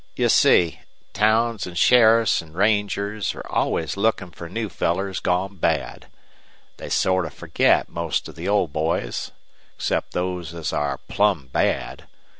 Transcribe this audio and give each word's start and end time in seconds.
"You 0.15 0.29
see, 0.29 0.79
towns 1.13 1.67
an' 1.67 1.75
sheriffs 1.75 2.41
an' 2.41 2.53
rangers 2.53 3.35
are 3.35 3.45
always 3.45 3.95
lookin' 3.95 4.31
fer 4.31 4.47
new 4.49 4.67
fellers 4.67 5.19
gone 5.19 5.57
bad. 5.57 6.07
They 6.77 6.89
sort 6.89 7.27
of 7.27 7.35
forget 7.35 7.87
most 7.87 8.27
of 8.27 8.33
the 8.33 8.49
old 8.49 8.73
boys, 8.73 9.29
except 9.75 10.13
those 10.13 10.55
as 10.55 10.73
are 10.73 10.97
plumb 11.07 11.49
bad. 11.53 12.07